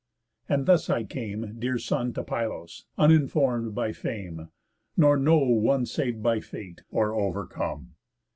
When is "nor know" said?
4.97-5.37